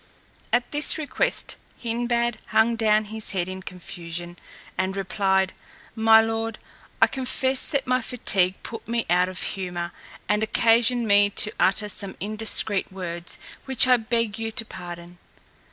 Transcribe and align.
At 0.51 0.71
this 0.71 0.97
request, 0.97 1.57
Hindbad 1.83 2.37
hung 2.47 2.75
down 2.75 3.05
his 3.13 3.33
head 3.33 3.47
in 3.47 3.61
confusion, 3.61 4.35
and 4.75 4.97
replied, 4.97 5.53
"My 5.93 6.19
lord, 6.21 6.57
I 6.99 7.05
confess 7.05 7.67
that 7.67 7.85
my 7.85 8.01
fatigue 8.01 8.55
put 8.63 8.87
me 8.87 9.05
out 9.11 9.29
of 9.29 9.39
humour, 9.39 9.91
and 10.27 10.41
occasioned 10.41 11.07
me 11.07 11.29
to 11.29 11.51
utter 11.59 11.87
some 11.87 12.15
indiscreet 12.19 12.91
words, 12.91 13.37
which 13.65 13.87
I 13.87 13.97
beg 13.97 14.39
you 14.39 14.49
to 14.51 14.65
pardon." 14.65 15.19